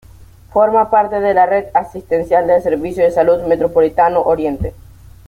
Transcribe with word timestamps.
Forma 0.51 0.89
parte 0.89 1.19
de 1.19 1.31
la 1.35 1.45
red 1.45 1.65
asistencial 1.75 2.47
del 2.47 2.63
Servicio 2.63 3.03
de 3.03 3.11
Salud 3.11 3.43
Metropolitano 3.43 4.21
Oriente. 4.21 4.73